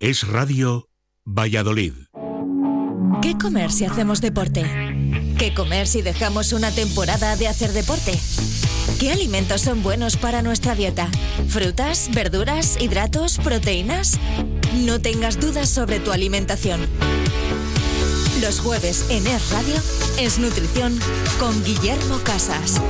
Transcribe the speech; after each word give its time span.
Es 0.00 0.28
Radio 0.28 0.88
Valladolid. 1.24 1.92
¿Qué 3.20 3.36
comer 3.36 3.72
si 3.72 3.84
hacemos 3.84 4.20
deporte? 4.20 4.64
¿Qué 5.36 5.52
comer 5.54 5.88
si 5.88 6.02
dejamos 6.02 6.52
una 6.52 6.70
temporada 6.70 7.34
de 7.34 7.48
hacer 7.48 7.72
deporte? 7.72 8.16
¿Qué 9.00 9.10
alimentos 9.10 9.62
son 9.62 9.82
buenos 9.82 10.16
para 10.16 10.40
nuestra 10.40 10.76
dieta? 10.76 11.08
¿Frutas, 11.48 12.10
verduras, 12.14 12.80
hidratos, 12.80 13.38
proteínas? 13.38 14.20
No 14.72 15.00
tengas 15.00 15.40
dudas 15.40 15.68
sobre 15.68 15.98
tu 15.98 16.12
alimentación. 16.12 16.86
Los 18.40 18.60
jueves 18.60 19.04
en 19.10 19.26
Es 19.26 19.50
Radio 19.50 19.74
es 20.20 20.38
Nutrición 20.38 20.96
con 21.40 21.64
Guillermo 21.64 22.18
Casas. 22.22 22.80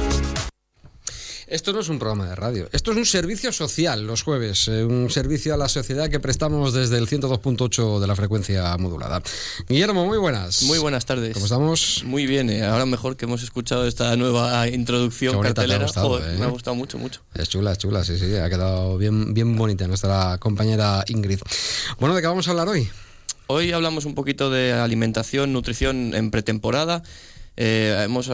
Esto 1.49 1.73
no 1.73 1.81
es 1.81 1.89
un 1.89 1.99
programa 1.99 2.29
de 2.29 2.35
radio, 2.35 2.69
esto 2.73 2.91
es 2.91 2.99
un 2.99 3.07
servicio 3.07 3.53
social 3.53 4.07
los 4.07 4.23
jueves, 4.23 4.69
eh, 4.69 4.85
un 4.85 5.09
servicio 5.09 5.55
a 5.55 5.57
la 5.57 5.69
sociedad 5.69 6.11
que 6.11 6.21
prestamos 6.21 6.75
desde 6.75 6.99
el 6.99 7.09
102.8 7.09 8.01
de 8.01 8.07
la 8.07 8.15
frecuencia 8.15 8.77
modulada. 8.77 9.23
Guillermo, 9.67 10.05
muy 10.05 10.19
buenas. 10.19 10.65
Muy 10.65 10.79
buenas 10.79 11.07
tardes. 11.07 11.33
¿Cómo 11.33 11.47
estamos? 11.47 12.03
Muy 12.05 12.27
bien, 12.27 12.51
eh, 12.51 12.67
ahora 12.67 12.85
mejor 12.85 13.17
que 13.17 13.25
hemos 13.25 13.43
escuchado 13.43 13.87
esta 13.87 14.15
nueva 14.17 14.69
introducción 14.69 15.41
cartelera. 15.41 15.87
¿eh? 15.87 16.37
Me 16.39 16.45
ha 16.45 16.49
gustado 16.49 16.77
mucho, 16.77 16.99
mucho. 16.99 17.23
Es 17.33 17.49
chula, 17.49 17.73
es 17.73 17.79
chula, 17.79 18.05
sí, 18.05 18.19
sí, 18.19 18.37
ha 18.37 18.51
quedado 18.51 18.99
bien, 18.99 19.33
bien 19.33 19.57
bonita 19.57 19.89
nuestra 19.89 20.37
compañera 20.37 21.03
Ingrid. 21.09 21.41
Bueno, 21.99 22.15
¿de 22.15 22.21
qué 22.21 22.27
vamos 22.27 22.47
a 22.49 22.51
hablar 22.51 22.69
hoy? 22.69 22.91
Hoy 23.47 23.73
hablamos 23.73 24.05
un 24.05 24.15
poquito 24.15 24.51
de 24.51 24.75
alimentación, 24.75 25.55
nutrición 25.55 26.15
en 26.15 26.31
pretemporada. 26.31 27.03
Eh, 27.61 28.05
hemos 28.05 28.31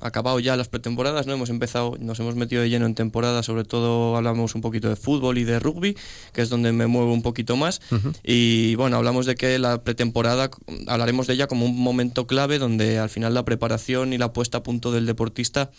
acabado 0.00 0.38
ya 0.38 0.56
las 0.56 0.68
pretemporadas, 0.68 1.26
no 1.26 1.32
hemos 1.32 1.50
empezado, 1.50 1.96
nos 1.98 2.20
hemos 2.20 2.36
metido 2.36 2.62
de 2.62 2.70
lleno 2.70 2.86
en 2.86 2.94
temporada, 2.94 3.42
sobre 3.42 3.64
todo 3.64 4.16
hablamos 4.16 4.54
un 4.54 4.60
poquito 4.60 4.88
de 4.88 4.94
fútbol 4.94 5.38
y 5.38 5.44
de 5.44 5.58
rugby, 5.58 5.96
que 6.32 6.40
es 6.40 6.50
donde 6.50 6.70
me 6.70 6.86
muevo 6.86 7.12
un 7.12 7.22
poquito 7.22 7.56
más. 7.56 7.80
Y 8.22 8.76
bueno, 8.76 8.96
hablamos 8.96 9.26
de 9.26 9.34
que 9.34 9.58
la 9.58 9.82
pretemporada, 9.82 10.50
hablaremos 10.86 11.26
de 11.26 11.34
ella 11.34 11.48
como 11.48 11.66
un 11.66 11.82
momento 11.82 12.28
clave 12.28 12.58
donde 12.58 13.00
al 13.00 13.10
final 13.10 13.34
la 13.34 13.44
preparación 13.44 14.12
y 14.12 14.18
la 14.18 14.32
puesta 14.32 14.58
a 14.58 14.62
punto 14.62 14.92
del 14.92 15.04
deportista 15.04 15.70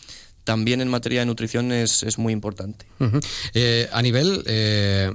también 0.44 0.82
en 0.82 0.88
materia 0.88 1.20
de 1.20 1.28
nutrición 1.28 1.72
es, 1.72 2.04
es 2.04 2.18
muy 2.18 2.34
importante. 2.34 2.86
Eh, 3.54 3.88
a 3.92 4.02
nivel 4.02 4.44
eh, 4.48 5.14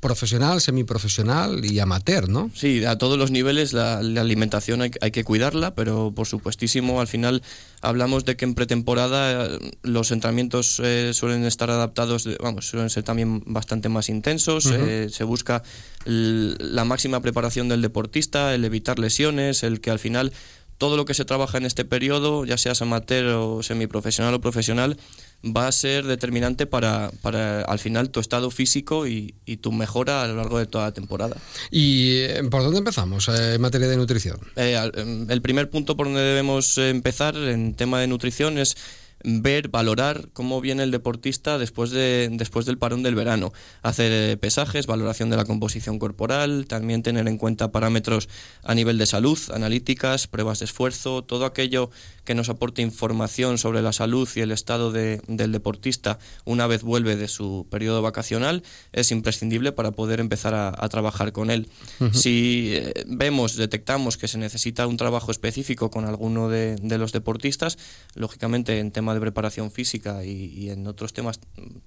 profesional, 0.00 0.60
semiprofesional 0.60 1.64
y 1.64 1.78
amateur, 1.78 2.28
¿no? 2.28 2.50
Sí, 2.54 2.84
a 2.84 2.98
todos 2.98 3.18
los 3.18 3.30
niveles 3.30 3.72
la, 3.72 3.98
alimentación 3.98 4.82
hay, 4.82 4.90
hay, 5.00 5.10
que 5.10 5.24
cuidarla, 5.24 5.74
pero 5.74 6.12
por 6.14 6.26
supuestísimo 6.26 7.00
al 7.00 7.08
final 7.08 7.42
hablamos 7.80 8.24
de 8.24 8.36
que 8.36 8.44
en 8.44 8.54
pretemporada 8.54 9.46
eh, 9.46 9.58
los 9.82 10.10
entrenamientos 10.10 10.82
suelen 11.12 11.44
estar 11.44 11.70
adaptados, 11.70 12.28
vamos, 12.40 12.68
suelen 12.68 12.90
ser 12.90 13.02
también 13.02 13.42
bastante 13.46 13.88
más 13.88 14.08
intensos, 14.08 14.64
se 14.64 15.24
busca 15.24 15.62
la 16.04 16.84
máxima 16.84 17.20
preparación 17.20 17.68
del 17.68 17.82
deportista, 17.82 18.54
el 18.54 18.64
evitar 18.64 18.98
lesiones, 18.98 19.62
el 19.62 19.80
que 19.80 19.90
al 19.90 19.98
final 19.98 20.32
todo 20.78 20.96
lo 20.96 21.04
que 21.04 21.14
se 21.14 21.24
trabaja 21.24 21.58
en 21.58 21.66
este 21.66 21.84
periodo, 21.84 22.44
ya 22.44 22.58
seas 22.58 22.82
amateur 22.82 23.26
o 23.26 23.62
semiprofesional 23.62 24.34
o 24.34 24.40
profesional, 24.40 24.96
va 25.44 25.68
a 25.68 25.72
ser 25.72 26.04
determinante 26.04 26.66
para, 26.66 27.10
para 27.22 27.62
al 27.62 27.78
final 27.78 28.10
tu 28.10 28.20
estado 28.20 28.50
físico 28.50 29.06
y, 29.06 29.34
tu 29.60 29.72
mejora 29.72 30.22
a 30.22 30.26
lo 30.26 30.36
largo 30.36 30.58
de 30.58 30.66
toda 30.66 30.84
la 30.84 30.92
temporada. 30.92 31.36
¿Y 31.70 32.18
eh, 32.18 32.42
por 32.50 32.62
dónde 32.62 32.78
empezamos 32.78 33.28
eh, 33.28 33.54
en 33.54 33.60
materia 33.60 33.88
de 33.88 33.96
nutrición? 33.96 34.38
Eh, 34.56 34.78
em, 34.94 35.30
el 35.30 35.40
primer 35.40 35.70
punto 35.70 35.96
por 35.96 36.06
donde 36.06 36.20
debemos 36.20 36.76
empezar 36.78 37.36
en 37.36 37.74
tema 37.74 38.00
de 38.00 38.06
nutrición 38.06 38.58
es 38.58 38.76
ver, 39.24 39.68
valorar 39.68 40.28
cómo 40.32 40.60
viene 40.60 40.82
el 40.82 40.90
deportista 40.90 41.58
después, 41.58 41.90
de, 41.90 42.28
después 42.32 42.66
del 42.66 42.78
parón 42.78 43.02
del 43.02 43.14
verano. 43.14 43.52
Hacer 43.82 44.12
eh, 44.12 44.36
pesajes, 44.36 44.86
valoración 44.86 45.30
de 45.30 45.36
la 45.36 45.44
composición 45.44 45.98
corporal, 45.98 46.66
también 46.66 47.02
tener 47.02 47.26
en 47.28 47.38
cuenta 47.38 47.72
parámetros 47.72 48.28
a 48.62 48.74
nivel 48.74 48.98
de 48.98 49.06
salud, 49.06 49.38
analíticas, 49.52 50.26
pruebas 50.26 50.60
de 50.60 50.66
esfuerzo, 50.66 51.24
todo 51.24 51.44
aquello 51.44 51.90
que 52.24 52.34
nos 52.34 52.48
aporte 52.48 52.82
información 52.82 53.56
sobre 53.56 53.82
la 53.82 53.92
salud 53.92 54.28
y 54.34 54.40
el 54.40 54.50
estado 54.50 54.92
del 54.92 55.52
deportista 55.52 56.18
una 56.44 56.66
vez 56.66 56.82
vuelve 56.82 57.16
de 57.16 57.28
su 57.28 57.66
periodo 57.70 58.02
vacacional 58.02 58.62
es 58.92 59.10
imprescindible 59.12 59.72
para 59.72 59.92
poder 59.92 60.20
empezar 60.20 60.54
a, 60.54 60.86
trabajar 60.88 61.32
con 61.32 61.50
él. 61.50 61.68
Si 62.12 62.70
eh, 62.74 63.04
vemos, 63.06 63.56
detectamos 63.56 64.16
que 64.16 64.28
se 64.28 64.38
necesita 64.38 64.86
un 64.86 64.96
trabajo 64.96 65.30
específico 65.30 65.90
con 65.90 66.04
alguno 66.04 66.48
de, 66.48 66.76
los 66.98 67.12
deportistas, 67.12 67.78
lógicamente 68.14 68.78
en 68.78 68.90
tema 68.90 69.14
de 69.16 69.20
preparación 69.20 69.70
física 69.70 70.24
y, 70.24 70.70
en 70.70 70.86
otros 70.86 71.12
temas, 71.12 71.40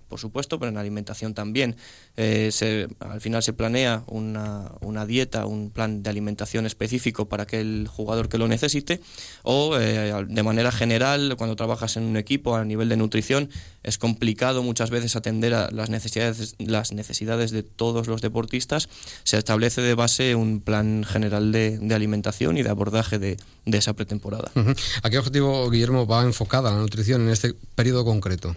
por 0.07 0.19
supuesto, 0.19 0.59
pero 0.59 0.69
en 0.69 0.77
alimentación 0.77 1.33
también, 1.33 1.75
eh, 2.17 2.51
al 2.99 3.21
final 3.21 3.43
se 3.43 3.53
planea 3.53 4.03
una, 4.07 4.71
una, 4.81 5.05
dieta, 5.05 5.45
un 5.45 5.69
plan 5.69 6.01
de 6.03 6.09
alimentación 6.09 6.65
específico 6.65 7.29
para 7.29 7.43
aquel 7.43 7.87
jugador 7.87 8.29
que 8.29 8.37
lo 8.37 8.47
necesite 8.47 8.99
o 9.43 9.77
eh, 9.77 10.25
de 10.27 10.43
manera 10.43 10.71
general, 10.71 11.35
cuando 11.37 11.55
trabajas 11.55 11.97
en 11.97 12.03
un 12.03 12.17
equipo 12.17 12.55
a 12.55 12.65
nivel 12.65 12.89
de 12.89 12.97
nutrición, 12.97 13.49
es 13.83 13.97
complicado 13.97 14.63
muchas 14.63 14.89
veces 14.89 15.15
atender 15.15 15.53
a 15.53 15.69
las 15.71 15.89
necesidades, 15.89 16.55
las 16.57 16.91
necesidades 16.91 17.51
de 17.51 17.63
todos 17.63 18.07
los 18.07 18.21
deportistas. 18.21 18.89
Se 19.23 19.37
establece 19.37 19.81
de 19.81 19.93
base 19.95 20.35
un 20.35 20.59
plan 20.59 21.03
general 21.03 21.51
de, 21.51 21.79
alimentación 21.93 22.57
y 22.57 22.63
de 22.63 22.69
abordaje 22.69 23.19
de, 23.19 23.37
esa 23.65 23.93
pretemporada. 23.93 24.51
¿A 25.03 25.09
qué 25.09 25.17
objetivo, 25.17 25.69
Guillermo, 25.69 26.07
va 26.07 26.23
enfocada 26.23 26.71
la 26.71 26.77
nutrición 26.77 27.21
en 27.21 27.29
este 27.29 27.53
periodo 27.75 28.03
concreto? 28.03 28.55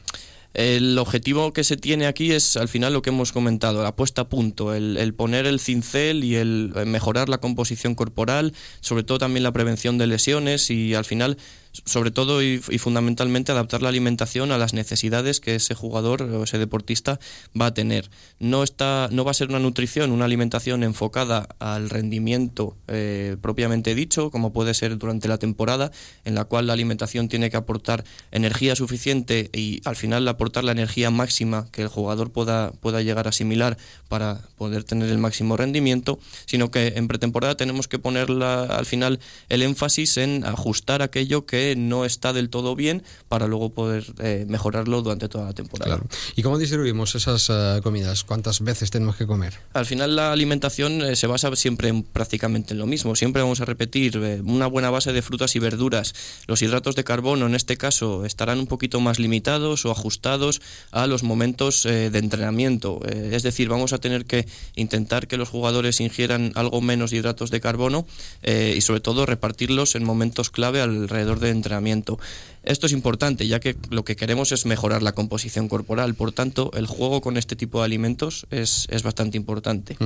El 0.54 0.98
objetivo 0.98 1.54
que 1.54 1.64
se 1.64 1.78
tiene 1.78 2.06
aquí 2.06 2.32
es 2.32 2.58
al 2.58 2.68
final 2.68 2.92
lo 2.92 3.00
que 3.00 3.08
hemos 3.08 3.32
comentado, 3.32 3.82
la 3.82 3.96
puesta 3.96 4.22
a 4.22 4.28
punto, 4.28 4.74
el, 4.74 4.98
el, 4.98 5.14
poner 5.14 5.46
el 5.46 5.60
cincel 5.60 6.24
y 6.24 6.36
el 6.36 6.72
mejorar 6.84 7.30
la 7.30 7.38
composición 7.38 7.94
corporal, 7.94 8.52
sobre 8.80 9.02
todo 9.02 9.18
también 9.18 9.44
la 9.44 9.52
prevención 9.52 9.96
de 9.96 10.06
lesiones 10.06 10.68
y 10.68 10.94
al 10.94 11.06
final 11.06 11.38
sobre 11.72 12.10
todo 12.10 12.42
y, 12.42 12.58
fundamentalmente 12.58 13.52
adaptar 13.52 13.82
la 13.82 13.88
alimentación 13.88 14.52
a 14.52 14.58
las 14.58 14.74
necesidades 14.74 15.40
que 15.40 15.54
ese 15.54 15.74
jugador 15.74 16.22
o 16.22 16.44
ese 16.44 16.58
deportista 16.58 17.18
va 17.58 17.66
a 17.66 17.74
tener. 17.74 18.10
No, 18.38 18.62
está, 18.62 19.08
no 19.10 19.24
va 19.24 19.30
a 19.30 19.34
ser 19.34 19.48
una 19.48 19.58
nutrición, 19.58 20.10
una 20.10 20.26
alimentación 20.26 20.82
enfocada 20.82 21.48
al 21.58 21.88
rendimiento 21.88 22.76
eh, 22.88 23.36
propiamente 23.40 23.94
dicho, 23.94 24.30
como 24.30 24.52
puede 24.52 24.74
ser 24.74 24.98
durante 24.98 25.28
la 25.28 25.38
temporada, 25.38 25.90
en 26.24 26.34
la 26.34 26.44
cual 26.44 26.66
la 26.66 26.74
alimentación 26.74 27.28
tiene 27.28 27.50
que 27.50 27.56
aportar 27.56 28.04
energía 28.32 28.76
suficiente 28.76 29.50
y 29.52 29.80
al 29.84 29.96
final 29.96 30.28
aportar 30.28 30.64
la 30.64 30.72
energía 30.72 31.10
máxima 31.10 31.68
que 31.72 31.82
el 31.82 31.88
jugador 31.88 32.32
pueda, 32.32 32.72
pueda 32.72 33.00
llegar 33.02 33.26
a 33.26 33.30
asimilar 33.30 33.78
para 34.08 34.40
poder 34.56 34.84
tener 34.84 35.08
el 35.08 35.18
máximo 35.18 35.56
rendimiento, 35.56 36.18
sino 36.46 36.70
que 36.70 36.94
en 36.96 37.08
pretemporada 37.08 37.56
tenemos 37.56 37.88
que 37.88 37.98
poner 37.98 38.30
al 38.30 38.86
final 38.86 39.20
el 39.48 39.62
énfasis 39.62 40.18
en 40.18 40.44
ajustar 40.44 41.02
aquello 41.02 41.46
que 41.46 41.61
no 41.76 42.04
está 42.04 42.32
del 42.32 42.48
todo 42.48 42.76
bien 42.76 43.02
para 43.28 43.46
luego 43.46 43.70
poder 43.70 44.04
eh, 44.18 44.44
mejorarlo 44.48 45.02
durante 45.02 45.28
toda 45.28 45.46
la 45.46 45.52
temporada. 45.52 46.00
¿Y 46.36 46.42
cómo 46.42 46.58
distribuimos 46.58 47.14
esas 47.14 47.48
eh, 47.50 47.80
comidas? 47.82 48.24
¿Cuántas 48.24 48.60
veces 48.60 48.90
tenemos 48.90 49.16
que 49.16 49.26
comer? 49.26 49.54
Al 49.72 49.86
final 49.86 50.16
la 50.16 50.32
alimentación 50.32 51.02
eh, 51.02 51.16
se 51.16 51.26
basa 51.26 51.54
siempre 51.56 51.88
en, 51.88 52.02
prácticamente 52.02 52.74
en 52.74 52.78
lo 52.78 52.86
mismo. 52.86 53.16
Siempre 53.16 53.42
vamos 53.42 53.60
a 53.60 53.64
repetir 53.64 54.18
una 54.44 54.66
buena 54.66 54.90
base 54.90 55.12
de 55.12 55.22
frutas 55.22 55.56
y 55.56 55.58
verduras. 55.58 56.14
Los 56.46 56.62
hidratos 56.62 56.96
de 56.96 57.04
carbono 57.04 57.46
en 57.46 57.54
este 57.54 57.76
caso 57.76 58.24
estarán 58.24 58.58
un 58.58 58.66
poquito 58.66 59.00
más 59.00 59.18
limitados 59.18 59.84
o 59.84 59.90
ajustados 59.90 60.60
a 60.90 61.06
los 61.06 61.22
momentos 61.22 61.82
de 61.84 62.18
entrenamiento. 62.18 63.00
es 63.06 63.42
decir, 63.42 63.68
vamos 63.68 63.92
a 63.92 63.98
tener 63.98 64.24
que 64.24 64.46
intentar 64.76 65.26
que 65.26 65.36
los 65.36 65.48
jugadores 65.48 66.00
ingieran 66.00 66.52
algo 66.54 66.80
menos 66.80 67.12
hidratos 67.12 67.50
de 67.50 67.60
carbono 67.60 68.06
y 68.42 68.80
sobre 68.80 69.00
todo 69.00 69.26
repartirlos 69.26 69.94
en 69.94 70.04
momentos 70.04 70.50
clave 70.50 70.80
alrededor 70.80 71.40
de 71.40 71.50
entrenamiento. 71.52 72.18
Esto 72.62 72.86
es 72.86 72.92
importante, 72.92 73.46
ya 73.46 73.60
que 73.60 73.76
lo 73.90 74.04
que 74.04 74.16
queremos 74.16 74.52
es 74.52 74.66
mejorar 74.66 75.02
la 75.02 75.12
composición 75.12 75.68
corporal. 75.68 76.14
Por 76.14 76.32
tanto, 76.32 76.70
el 76.74 76.86
juego 76.86 77.20
con 77.20 77.36
este 77.36 77.56
tipo 77.56 77.80
de 77.80 77.86
alimentos 77.86 78.46
es, 78.50 78.86
bastante 79.02 79.36
importante. 79.36 79.96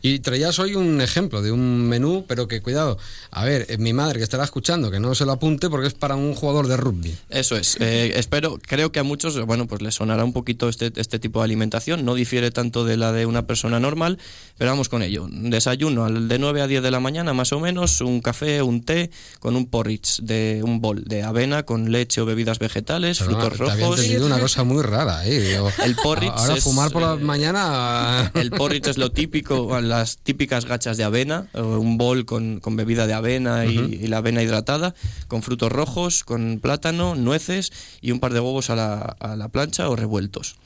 Y 0.00 0.20
traías 0.20 0.58
hoy 0.58 0.74
un 0.74 1.00
ejemplo 1.00 1.42
de 1.42 1.52
un 1.52 1.88
menú, 1.88 2.24
pero 2.26 2.48
que 2.48 2.62
cuidado, 2.62 2.96
a 3.30 3.44
ver, 3.44 3.66
eh, 3.68 3.76
mi 3.76 3.92
madre 3.92 4.18
que 4.18 4.24
estará 4.24 4.44
escuchando, 4.44 4.90
que 4.90 4.98
no 4.98 5.14
se 5.14 5.26
lo 5.26 5.32
apunte 5.32 5.68
porque 5.68 5.88
es 5.88 5.94
para 5.94 6.16
un 6.16 6.34
jugador 6.34 6.68
de 6.68 6.76
rugby. 6.78 7.14
Eso 7.28 7.56
es. 7.56 7.76
Eh, 7.80 8.12
espero, 8.16 8.58
creo 8.62 8.92
que 8.92 9.00
a 9.00 9.02
muchos, 9.02 9.38
bueno, 9.44 9.66
pues 9.66 9.82
les 9.82 9.94
sonará 9.94 10.24
un 10.24 10.32
poquito 10.32 10.70
este, 10.70 10.90
este 10.96 11.18
tipo 11.18 11.40
de 11.40 11.44
alimentación. 11.44 12.04
No 12.04 12.14
difiere 12.14 12.50
tanto 12.50 12.84
de 12.84 12.96
la 12.96 13.12
de 13.12 13.26
una 13.26 13.46
persona 13.46 13.78
normal, 13.78 14.18
pero 14.56 14.70
vamos 14.70 14.88
con 14.88 15.02
ello. 15.02 15.28
Desayuno 15.30 16.10
de 16.10 16.38
9 16.38 16.62
a 16.62 16.66
10 16.66 16.82
de 16.82 16.90
la 16.90 17.00
mañana, 17.00 17.34
más 17.34 17.52
o 17.52 17.60
menos, 17.60 18.00
un 18.00 18.20
café, 18.20 18.62
un 18.62 18.82
té, 18.82 19.10
con 19.38 19.54
un 19.54 19.66
porridge 19.66 20.20
de 20.22 20.62
un 20.64 20.80
bol 20.80 21.04
de 21.04 21.22
avena 21.22 21.64
con 21.64 21.89
leche 21.90 22.20
o 22.20 22.26
bebidas 22.26 22.58
vegetales, 22.58 23.18
frutos 23.18 23.58
rojos. 23.58 24.00
Una 24.20 24.38
cosa 24.38 24.64
muy 24.64 24.82
rara, 24.82 25.26
¿eh? 25.26 25.58
el 25.84 25.96
porridge 25.96 26.32
ahora 26.34 26.56
fumar 26.56 26.90
por 26.90 27.02
la 27.02 27.14
eh, 27.14 27.16
mañana. 27.16 28.30
El 28.34 28.50
porridge 28.50 28.88
es 28.88 28.98
lo 28.98 29.10
típico, 29.12 29.80
las 29.80 30.18
típicas 30.18 30.64
gachas 30.64 30.96
de 30.96 31.04
avena, 31.04 31.48
un 31.54 31.98
bol 31.98 32.24
con, 32.24 32.60
con 32.60 32.76
bebida 32.76 33.06
de 33.06 33.14
avena 33.14 33.66
y, 33.66 34.06
la 34.08 34.18
avena 34.18 34.42
hidratada, 34.42 34.94
con 35.28 35.42
frutos 35.42 35.70
rojos, 35.70 36.24
con 36.24 36.60
plátano, 36.60 37.14
nueces 37.14 37.72
y 38.00 38.10
un 38.12 38.20
par 38.20 38.32
de 38.32 38.40
huevos 38.40 38.70
a 38.70 38.76
la, 38.76 38.96
a 39.20 39.36
la 39.36 39.48
plancha 39.48 39.88
o 39.88 39.96
revueltos 39.96 40.56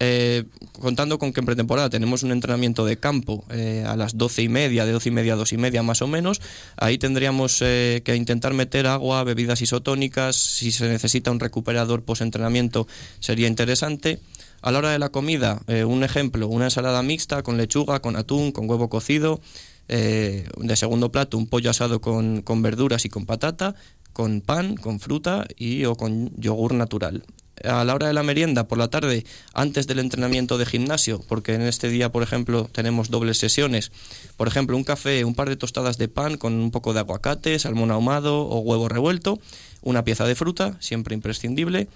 Eh, 0.00 0.44
contando 0.78 1.18
con 1.18 1.32
que 1.32 1.40
en 1.40 1.46
pretemporada 1.46 1.90
tenemos 1.90 2.22
un 2.22 2.30
entrenamiento 2.30 2.84
de 2.84 2.98
campo 2.98 3.44
eh, 3.50 3.84
a 3.84 3.96
las 3.96 4.16
doce 4.16 4.42
y 4.42 4.48
media, 4.48 4.86
de 4.86 4.92
doce 4.92 5.08
y 5.08 5.12
media 5.12 5.32
a 5.32 5.36
dos 5.36 5.52
y 5.52 5.56
media 5.56 5.82
más 5.82 6.02
o 6.02 6.06
menos, 6.06 6.40
ahí 6.76 6.98
tendríamos 6.98 7.60
eh, 7.62 8.02
que 8.04 8.14
intentar 8.14 8.54
meter 8.54 8.86
agua, 8.86 9.24
bebidas 9.24 9.60
isotónicas, 9.60 10.36
si 10.36 10.70
se 10.70 10.88
necesita 10.88 11.32
un 11.32 11.40
recuperador 11.40 12.04
post-entrenamiento 12.04 12.86
sería 13.18 13.48
interesante. 13.48 14.20
A 14.60 14.72
la 14.72 14.78
hora 14.78 14.90
de 14.90 14.98
la 14.98 15.10
comida, 15.10 15.62
un 15.86 16.02
ejemplo, 16.02 16.48
una 16.48 16.64
ensalada 16.64 17.00
mixta 17.04 17.44
con 17.44 17.56
lechuga, 17.56 18.00
con 18.00 18.16
atún, 18.16 18.50
con 18.50 18.68
huevo 18.68 18.88
cocido, 18.88 19.40
de 19.86 20.74
segundo 20.74 21.12
plato 21.12 21.38
un 21.38 21.46
pollo 21.46 21.70
asado 21.70 22.00
con, 22.00 22.42
con 22.42 22.60
verduras 22.60 23.04
y 23.04 23.08
con 23.08 23.24
patata, 23.24 23.76
con 24.12 24.40
pan, 24.40 24.74
con 24.74 24.98
fruta 24.98 25.46
y 25.56 25.84
o 25.84 25.94
con 25.94 26.32
yogur 26.34 26.74
natural 26.74 27.22
a 27.64 27.84
la 27.84 27.94
hora 27.94 28.06
de 28.06 28.12
la 28.12 28.22
merienda 28.22 28.68
por 28.68 28.78
la 28.78 28.88
tarde 28.88 29.24
antes 29.54 29.86
del 29.86 29.98
entrenamiento 29.98 30.58
de 30.58 30.66
gimnasio, 30.66 31.20
porque 31.28 31.54
en 31.54 31.62
este 31.62 31.88
día, 31.88 32.10
por 32.10 32.22
ejemplo, 32.22 32.68
tenemos 32.72 33.10
dobles 33.10 33.38
sesiones. 33.38 33.92
Por 34.36 34.48
ejemplo, 34.48 34.76
un 34.76 34.84
café, 34.84 35.24
un 35.24 35.34
par 35.34 35.48
de 35.48 35.56
tostadas 35.56 35.98
de 35.98 36.08
pan 36.08 36.36
con 36.36 36.54
un 36.54 36.70
poco 36.70 36.92
de 36.94 37.00
aguacate, 37.00 37.58
salmón 37.58 37.90
ahumado 37.90 38.42
o 38.42 38.58
huevo 38.60 38.88
revuelto, 38.88 39.40
una 39.82 40.04
pieza 40.04 40.26
de 40.26 40.34
fruta, 40.34 40.76
siempre 40.80 41.14
imprescindible. 41.14 41.88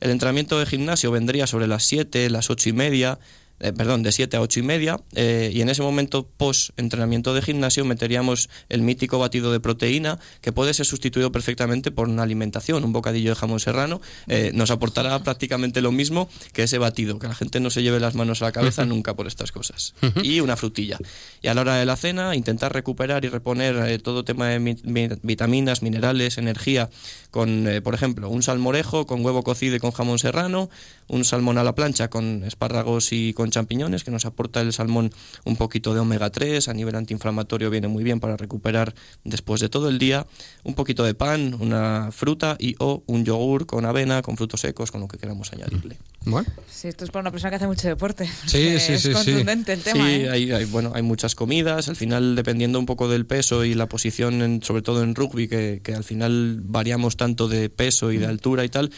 El 0.00 0.10
entrenamiento 0.10 0.58
de 0.58 0.66
gimnasio 0.66 1.10
vendría 1.10 1.46
sobre 1.46 1.66
las 1.66 1.84
7, 1.84 2.30
las 2.30 2.48
ocho 2.50 2.68
y 2.68 2.72
media, 2.72 3.18
eh, 3.60 3.72
perdón, 3.74 4.02
de 4.02 4.10
7 4.10 4.38
a 4.38 4.40
8 4.40 4.60
y 4.60 4.62
media, 4.62 5.00
eh, 5.14 5.50
y 5.52 5.60
en 5.60 5.68
ese 5.68 5.82
momento, 5.82 6.26
post 6.26 6.70
entrenamiento 6.78 7.34
de 7.34 7.42
gimnasio, 7.42 7.84
meteríamos 7.84 8.48
el 8.70 8.80
mítico 8.80 9.18
batido 9.18 9.52
de 9.52 9.60
proteína, 9.60 10.18
que 10.40 10.50
puede 10.50 10.72
ser 10.72 10.86
sustituido 10.86 11.30
perfectamente 11.30 11.90
por 11.90 12.08
una 12.08 12.22
alimentación, 12.22 12.84
un 12.84 12.92
bocadillo 12.92 13.30
de 13.30 13.36
jamón 13.36 13.60
serrano, 13.60 14.00
eh, 14.28 14.50
nos 14.54 14.70
aportará 14.70 15.22
prácticamente 15.22 15.82
lo 15.82 15.92
mismo 15.92 16.28
que 16.54 16.62
ese 16.62 16.78
batido, 16.78 17.18
que 17.18 17.28
la 17.28 17.34
gente 17.34 17.60
no 17.60 17.68
se 17.68 17.82
lleve 17.82 18.00
las 18.00 18.14
manos 18.14 18.40
a 18.40 18.46
la 18.46 18.52
cabeza 18.52 18.86
nunca 18.86 19.14
por 19.14 19.26
estas 19.26 19.52
cosas. 19.52 19.94
Y 20.22 20.40
una 20.40 20.56
frutilla. 20.56 20.98
Y 21.42 21.48
a 21.48 21.54
la 21.54 21.60
hora 21.60 21.76
de 21.76 21.84
la 21.84 21.96
cena, 21.96 22.34
intentar 22.34 22.72
recuperar 22.72 23.24
y 23.24 23.28
reponer 23.28 24.00
todo 24.00 24.24
tema 24.24 24.48
de 24.48 25.18
vitaminas, 25.22 25.82
minerales, 25.82 26.38
energía, 26.38 26.88
con, 27.30 27.68
por 27.84 27.94
ejemplo, 27.94 28.30
un 28.30 28.42
salmorejo 28.42 29.06
con 29.06 29.24
huevo 29.24 29.42
cocido 29.42 29.76
y 29.76 29.80
con 29.80 29.90
jamón 29.90 30.18
serrano, 30.18 30.70
un 31.08 31.24
salmón 31.24 31.58
a 31.58 31.64
la 31.64 31.74
plancha 31.74 32.08
con 32.08 32.44
espárragos 32.44 33.12
y 33.12 33.32
con 33.34 33.49
champiñones, 33.50 34.04
que 34.04 34.10
nos 34.10 34.24
aporta 34.24 34.60
el 34.60 34.72
salmón 34.72 35.12
un 35.44 35.56
poquito 35.56 35.94
de 35.94 36.00
omega 36.00 36.30
3, 36.30 36.68
a 36.68 36.74
nivel 36.74 36.94
antiinflamatorio 36.94 37.70
viene 37.70 37.88
muy 37.88 38.04
bien 38.04 38.20
para 38.20 38.36
recuperar 38.36 38.94
después 39.24 39.60
de 39.60 39.68
todo 39.68 39.88
el 39.88 39.98
día, 39.98 40.26
un 40.64 40.74
poquito 40.74 41.04
de 41.04 41.14
pan, 41.14 41.56
una 41.60 42.10
fruta 42.12 42.56
y 42.58 42.76
o 42.78 43.02
un 43.06 43.24
yogur 43.24 43.66
con 43.66 43.84
avena, 43.84 44.22
con 44.22 44.36
frutos 44.36 44.60
secos, 44.60 44.90
con 44.90 45.00
lo 45.00 45.08
que 45.08 45.18
queramos 45.18 45.52
añadirle. 45.52 45.98
Bueno. 46.24 46.48
Sí, 46.70 46.88
esto 46.88 47.04
es 47.04 47.10
para 47.10 47.22
una 47.22 47.30
persona 47.30 47.50
que 47.50 47.56
hace 47.56 47.66
mucho 47.66 47.88
deporte. 47.88 48.28
Sí, 48.46 48.78
sí, 48.80 48.94
es 48.94 49.02
sí. 49.02 49.12
contundente 49.12 49.72
el 49.72 49.80
tema. 49.80 50.04
Sí, 50.04 50.12
¿eh? 50.12 50.30
hay, 50.30 50.64
bueno, 50.66 50.92
hay 50.94 51.02
muchas 51.02 51.34
comidas. 51.34 51.88
Al 51.88 51.96
final, 51.96 52.34
dependiendo 52.34 52.78
un 52.78 52.86
poco 52.86 53.08
del 53.08 53.26
peso 53.26 53.64
y 53.64 53.74
la 53.74 53.86
posición, 53.86 54.42
en, 54.42 54.62
sobre 54.62 54.82
todo 54.82 55.02
en 55.02 55.14
rugby, 55.14 55.46
que, 55.48 55.80
que, 55.82 55.94
al 55.94 56.04
final 56.04 56.60
variamos 56.62 57.16
tanto 57.16 57.48
de 57.48 57.70
peso 57.70 58.12
y 58.12 58.18
de 58.18 58.26
altura 58.26 58.64
y 58.64 58.68
tal, 58.68 58.90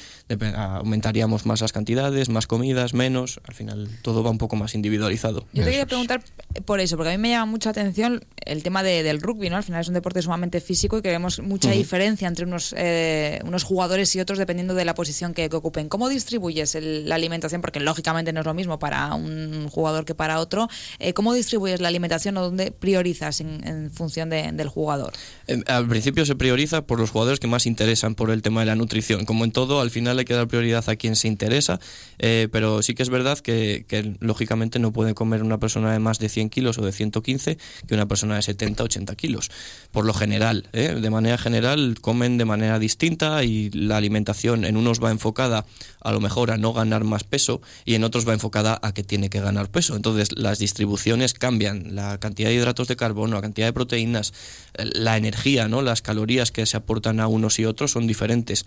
aumentaríamos 0.56 1.46
más 1.46 1.60
las 1.60 1.72
cantidades, 1.72 2.28
más 2.28 2.46
comidas, 2.46 2.94
menos. 2.94 3.40
Al 3.44 3.54
final, 3.54 3.88
todo 4.02 4.22
va 4.22 4.30
un 4.30 4.38
poco 4.42 4.56
más 4.56 4.74
individualizado. 4.74 5.46
Yo 5.52 5.64
te 5.64 5.70
quería 5.70 5.86
preguntar 5.86 6.22
por 6.64 6.80
eso, 6.80 6.96
porque 6.96 7.10
a 7.10 7.16
mí 7.16 7.22
me 7.22 7.30
llama 7.30 7.46
mucha 7.46 7.70
atención 7.70 8.24
el 8.44 8.62
tema 8.62 8.82
de, 8.82 9.02
del 9.02 9.20
rugby, 9.20 9.48
¿no? 9.50 9.56
Al 9.56 9.62
final 9.62 9.80
es 9.80 9.88
un 9.88 9.94
deporte 9.94 10.20
sumamente 10.20 10.60
físico 10.60 10.98
y 10.98 11.02
que 11.02 11.10
vemos 11.10 11.40
mucha 11.40 11.68
uh 11.68 11.72
-huh. 11.72 11.76
diferencia 11.76 12.26
entre 12.28 12.44
unos, 12.44 12.74
eh, 12.76 13.40
unos 13.44 13.62
jugadores 13.62 14.14
y 14.16 14.20
otros 14.20 14.38
dependiendo 14.38 14.74
de 14.74 14.84
la 14.84 14.94
posición 14.94 15.32
que, 15.32 15.48
que 15.48 15.56
ocupen. 15.56 15.88
¿Cómo 15.88 16.08
distribuyes 16.08 16.74
el, 16.74 17.08
la 17.08 17.14
alimentación? 17.14 17.60
Porque 17.60 17.80
lógicamente 17.80 18.32
no 18.32 18.40
es 18.40 18.46
lo 18.46 18.54
mismo 18.54 18.78
para 18.78 19.14
un 19.14 19.68
jugador 19.68 20.04
que 20.04 20.14
para 20.14 20.40
otro. 20.40 20.68
Eh, 20.98 21.12
¿Cómo 21.12 21.32
distribuyes 21.34 21.80
la 21.80 21.88
alimentación 21.88 22.36
o 22.36 22.42
dónde 22.42 22.72
priorizas 22.72 23.40
en, 23.40 23.66
en 23.66 23.90
función 23.90 24.28
de, 24.28 24.50
del 24.52 24.68
jugador? 24.68 25.12
Eh, 25.46 25.62
al 25.66 25.86
principio 25.86 26.26
se 26.26 26.34
prioriza 26.34 26.82
por 26.82 26.98
los 26.98 27.10
jugadores 27.10 27.38
que 27.38 27.46
más 27.46 27.66
interesan 27.66 28.14
por 28.14 28.30
el 28.30 28.42
tema 28.42 28.60
de 28.60 28.66
la 28.66 28.74
nutrición. 28.76 29.24
Como 29.24 29.44
en 29.44 29.52
todo, 29.52 29.80
al 29.80 29.90
final 29.90 30.18
hay 30.18 30.24
que 30.24 30.34
dar 30.34 30.48
prioridad 30.48 30.88
a 30.88 30.96
quien 30.96 31.16
se 31.16 31.28
interesa, 31.28 31.78
eh, 32.18 32.48
pero 32.50 32.82
sí 32.82 32.94
que 32.94 33.02
es 33.02 33.08
verdad 33.08 33.38
que, 33.38 33.84
que, 33.86 34.16
lógicamente 34.32 34.78
no 34.78 34.94
puede 34.94 35.12
comer 35.12 35.42
una 35.42 35.58
persona 35.58 35.92
de 35.92 35.98
más 35.98 36.18
de 36.18 36.30
100 36.30 36.48
kilos 36.48 36.78
o 36.78 36.82
de 36.82 36.90
115 36.90 37.58
que 37.86 37.94
una 37.94 38.08
persona 38.08 38.36
de 38.36 38.42
70, 38.42 38.82
80 38.82 39.14
kilos. 39.14 39.50
Por 39.90 40.06
lo 40.06 40.14
general, 40.14 40.70
¿eh? 40.72 40.96
de 40.98 41.10
manera 41.10 41.36
general 41.36 41.96
comen 42.00 42.38
de 42.38 42.46
manera 42.46 42.78
distinta 42.78 43.44
y 43.44 43.68
la 43.72 43.98
alimentación 43.98 44.64
en 44.64 44.78
unos 44.78 45.02
va 45.04 45.10
enfocada 45.10 45.66
a 46.00 46.12
lo 46.12 46.20
mejor 46.20 46.50
a 46.50 46.56
no 46.56 46.72
ganar 46.72 47.04
más 47.04 47.24
peso 47.24 47.60
y 47.84 47.94
en 47.94 48.04
otros 48.04 48.26
va 48.26 48.32
enfocada 48.32 48.80
a 48.82 48.94
que 48.94 49.02
tiene 49.04 49.28
que 49.28 49.40
ganar 49.40 49.70
peso. 49.70 49.96
Entonces 49.96 50.30
las 50.34 50.58
distribuciones 50.58 51.34
cambian, 51.34 51.94
la 51.94 52.18
cantidad 52.18 52.48
de 52.48 52.54
hidratos 52.54 52.88
de 52.88 52.96
carbono, 52.96 53.36
la 53.36 53.42
cantidad 53.42 53.66
de 53.66 53.74
proteínas, 53.74 54.32
la 54.78 55.18
energía, 55.18 55.68
¿no? 55.68 55.82
las 55.82 56.00
calorías 56.00 56.52
que 56.52 56.64
se 56.64 56.78
aportan 56.78 57.20
a 57.20 57.26
unos 57.26 57.58
y 57.58 57.66
otros 57.66 57.90
son 57.90 58.06
diferentes. 58.06 58.64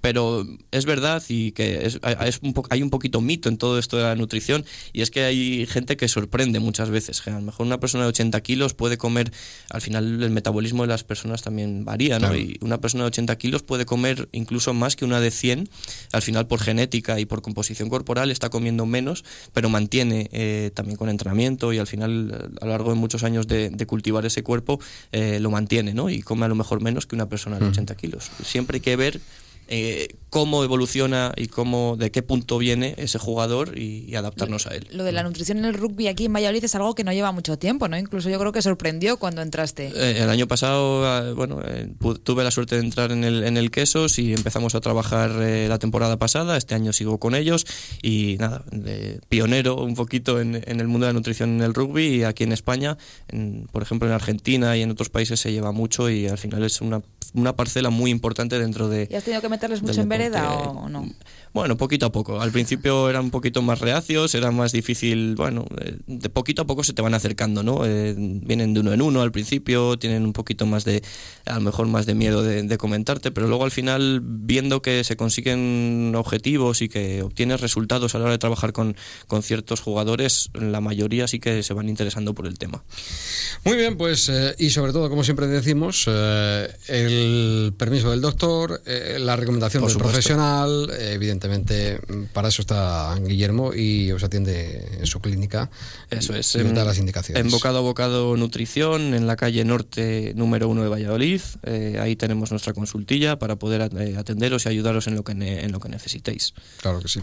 Pero 0.00 0.46
es 0.70 0.86
verdad 0.86 1.22
y 1.28 1.50
que 1.50 1.84
es, 1.86 1.98
un 2.42 2.54
hay 2.70 2.82
un 2.82 2.90
poquito 2.90 3.20
mito 3.20 3.48
en 3.48 3.58
todo 3.58 3.80
esto 3.80 3.96
de 3.96 4.04
la 4.04 4.14
nutrición 4.14 4.64
y 4.98 5.02
es 5.02 5.12
que 5.12 5.22
hay 5.22 5.64
gente 5.66 5.96
que 5.96 6.08
sorprende 6.08 6.58
muchas 6.58 6.90
veces. 6.90 7.24
A 7.28 7.30
lo 7.30 7.40
mejor 7.40 7.64
una 7.64 7.78
persona 7.78 8.02
de 8.02 8.08
80 8.08 8.40
kilos 8.40 8.74
puede 8.74 8.98
comer, 8.98 9.30
al 9.70 9.80
final 9.80 10.20
el 10.24 10.30
metabolismo 10.30 10.82
de 10.82 10.88
las 10.88 11.04
personas 11.04 11.40
también 11.40 11.84
varía, 11.84 12.18
¿no? 12.18 12.30
Claro. 12.30 12.36
Y 12.36 12.58
una 12.62 12.80
persona 12.80 13.04
de 13.04 13.08
80 13.08 13.38
kilos 13.38 13.62
puede 13.62 13.86
comer 13.86 14.28
incluso 14.32 14.74
más 14.74 14.96
que 14.96 15.04
una 15.04 15.20
de 15.20 15.30
100, 15.30 15.68
al 16.12 16.22
final 16.22 16.48
por 16.48 16.58
genética 16.58 17.20
y 17.20 17.26
por 17.26 17.42
composición 17.42 17.88
corporal 17.88 18.32
está 18.32 18.50
comiendo 18.50 18.86
menos, 18.86 19.24
pero 19.52 19.68
mantiene 19.68 20.30
eh, 20.32 20.72
también 20.74 20.96
con 20.96 21.08
entrenamiento 21.08 21.72
y 21.72 21.78
al 21.78 21.86
final 21.86 22.50
a 22.60 22.64
lo 22.64 22.72
largo 22.72 22.90
de 22.90 22.96
muchos 22.96 23.22
años 23.22 23.46
de, 23.46 23.70
de 23.70 23.86
cultivar 23.86 24.26
ese 24.26 24.42
cuerpo 24.42 24.80
eh, 25.12 25.38
lo 25.38 25.52
mantiene, 25.52 25.94
¿no? 25.94 26.10
Y 26.10 26.22
come 26.22 26.44
a 26.44 26.48
lo 26.48 26.56
mejor 26.56 26.82
menos 26.82 27.06
que 27.06 27.14
una 27.14 27.28
persona 27.28 27.60
de 27.60 27.66
80 27.66 27.94
kilos. 27.94 28.32
Siempre 28.44 28.78
hay 28.78 28.80
que 28.80 28.96
ver 28.96 29.20
eh, 29.68 30.08
cómo 30.30 30.64
evoluciona 30.64 31.32
y 31.36 31.48
cómo 31.48 31.96
de 31.96 32.10
qué 32.10 32.22
punto 32.22 32.58
viene 32.58 32.94
ese 32.98 33.18
jugador 33.18 33.78
y, 33.78 34.04
y, 34.08 34.14
adaptarnos 34.14 34.66
a 34.66 34.74
él. 34.74 34.86
Lo 34.92 35.04
de 35.04 35.12
la 35.12 35.22
nutrición 35.22 35.58
en 35.58 35.64
el 35.64 35.74
rugby 35.74 36.08
aquí 36.08 36.26
en 36.26 36.32
Valladolid 36.32 36.64
es 36.64 36.74
algo 36.74 36.94
que 36.94 37.04
no 37.04 37.12
lleva 37.12 37.32
mucho 37.32 37.58
tiempo, 37.58 37.88
¿no? 37.88 37.96
Incluso 37.96 38.28
yo 38.28 38.38
creo 38.38 38.52
que 38.52 38.62
sorprendió 38.62 39.18
cuando 39.18 39.42
entraste. 39.42 39.92
Eh, 39.94 40.22
el 40.22 40.30
año 40.30 40.46
pasado, 40.46 41.34
bueno, 41.34 41.60
eh, 41.64 41.88
tuve 42.22 42.44
la 42.44 42.50
suerte 42.50 42.76
de 42.76 42.82
entrar 42.82 43.12
en 43.12 43.24
el, 43.24 43.44
en 43.44 43.56
el 43.56 43.70
Quesos 43.70 44.18
y 44.18 44.32
empezamos 44.32 44.74
a 44.74 44.80
trabajar 44.80 45.30
eh, 45.40 45.66
la 45.68 45.78
temporada 45.78 46.18
pasada. 46.18 46.56
Este 46.56 46.74
año 46.74 46.92
sigo 46.92 47.18
con 47.18 47.34
ellos 47.34 47.66
y 48.02 48.36
nada, 48.38 48.64
pionero 49.28 49.76
un 49.76 49.94
poquito 49.94 50.40
en, 50.40 50.56
en, 50.56 50.80
el 50.80 50.88
mundo 50.88 51.06
de 51.06 51.12
la 51.12 51.18
nutrición 51.18 51.56
en 51.56 51.62
el 51.62 51.74
rugby 51.74 52.06
y 52.06 52.24
aquí 52.24 52.44
en 52.44 52.52
España, 52.52 52.98
en, 53.28 53.66
por 53.72 53.82
ejemplo 53.82 54.08
en 54.08 54.14
Argentina 54.14 54.76
y 54.76 54.82
en 54.82 54.90
otros 54.90 55.08
países 55.08 55.40
se 55.40 55.52
lleva 55.52 55.72
mucho 55.72 56.10
y 56.10 56.26
al 56.26 56.38
final 56.38 56.64
es 56.64 56.80
una, 56.80 57.02
una 57.34 57.56
parcela 57.56 57.90
muy 57.90 58.10
importante 58.10 58.58
dentro 58.58 58.88
de. 58.88 59.08
¿Y 59.10 59.14
has 59.14 59.24
tenido 59.24 59.40
que 59.40 59.48
meterles 59.58 59.82
mucho 59.82 60.00
en 60.00 60.08
vereda 60.08 60.52
o 60.52 60.88
no? 60.88 61.08
Bueno, 61.52 61.76
poquito 61.76 62.06
a 62.06 62.12
poco. 62.12 62.40
Al 62.40 62.52
principio 62.52 63.08
eran 63.10 63.24
un 63.24 63.30
poquito 63.30 63.62
más 63.62 63.80
reacios, 63.80 64.34
era 64.34 64.50
más 64.50 64.70
difícil, 64.70 65.34
bueno, 65.34 65.66
de 66.06 66.28
poquito 66.28 66.62
a 66.62 66.66
poco 66.66 66.84
se 66.84 66.92
te 66.92 67.02
van 67.02 67.14
acercando, 67.14 67.62
¿no? 67.62 67.84
Eh, 67.84 68.14
vienen 68.16 68.74
de 68.74 68.80
uno 68.80 68.92
en 68.92 69.02
uno 69.02 69.22
al 69.22 69.32
principio, 69.32 69.98
tienen 69.98 70.24
un 70.24 70.32
poquito 70.32 70.66
más 70.66 70.84
de, 70.84 71.02
a 71.46 71.54
lo 71.54 71.60
mejor 71.62 71.86
más 71.86 72.06
de 72.06 72.14
miedo 72.14 72.42
de, 72.42 72.62
de, 72.62 72.78
comentarte, 72.78 73.30
pero 73.30 73.48
luego 73.48 73.64
al 73.64 73.70
final, 73.70 74.20
viendo 74.22 74.82
que 74.82 75.02
se 75.02 75.16
consiguen 75.16 76.12
objetivos 76.14 76.82
y 76.82 76.88
que 76.88 77.22
obtienes 77.22 77.60
resultados 77.60 78.14
a 78.14 78.18
la 78.18 78.24
hora 78.24 78.32
de 78.32 78.38
trabajar 78.38 78.72
con, 78.72 78.94
con 79.26 79.42
ciertos 79.42 79.80
jugadores, 79.80 80.50
la 80.52 80.80
mayoría 80.80 81.26
sí 81.26 81.40
que 81.40 81.62
se 81.62 81.74
van 81.74 81.88
interesando 81.88 82.34
por 82.34 82.46
el 82.46 82.58
tema. 82.58 82.84
Muy 83.64 83.76
bien, 83.76 83.96
pues, 83.96 84.28
eh, 84.28 84.54
y 84.58 84.70
sobre 84.70 84.92
todo, 84.92 85.08
como 85.08 85.24
siempre 85.24 85.46
decimos, 85.46 86.04
eh, 86.06 86.68
el 86.88 87.72
permiso 87.76 88.10
del 88.10 88.20
doctor, 88.20 88.82
eh, 88.86 89.16
la 89.18 89.36
recomendación 89.48 89.80
por 89.80 89.88
del 89.88 89.94
supuesto. 89.94 90.12
profesional, 90.12 90.90
evidentemente 90.98 91.38
evidentemente 91.38 92.00
para 92.32 92.48
eso 92.48 92.62
está 92.62 93.16
Guillermo 93.20 93.72
y 93.74 94.10
os 94.12 94.22
atiende 94.22 94.98
en 94.98 95.06
su 95.06 95.20
clínica. 95.20 95.70
Eso 96.10 96.34
es. 96.34 96.54
En, 96.54 96.74
da 96.74 96.84
las 96.84 96.98
indicaciones. 96.98 97.42
En 97.42 97.50
Bocado 97.50 97.78
a 97.78 97.80
Bocado 97.80 98.36
Nutrición, 98.36 99.14
en 99.14 99.26
la 99.26 99.36
calle 99.36 99.64
Norte 99.64 100.32
número 100.36 100.68
uno 100.68 100.82
de 100.82 100.88
Valladolid. 100.88 101.40
Eh, 101.64 101.98
ahí 102.00 102.16
tenemos 102.16 102.50
nuestra 102.50 102.72
consultilla 102.72 103.38
para 103.38 103.56
poder 103.56 103.90
eh, 103.98 104.16
atenderos 104.16 104.66
y 104.66 104.68
ayudaros 104.68 105.06
en 105.06 105.16
lo, 105.16 105.24
que 105.24 105.32
en 105.32 105.72
lo 105.72 105.80
que 105.80 105.88
necesitéis. 105.88 106.54
Claro 106.80 107.00
que 107.00 107.08
sí. 107.08 107.20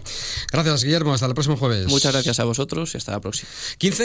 Gracias, 0.52 0.84
Guillermo. 0.84 1.14
Hasta 1.14 1.26
el 1.26 1.34
próximo 1.34 1.58
jueves. 1.58 1.88
Muchas 1.88 2.14
gracias 2.14 2.40
a 2.40 2.44
vosotros 2.44 2.94
y 2.94 2.98
hasta 2.98 3.12
la 3.12 3.22
próxima. 3.22 3.50
15 3.78 4.04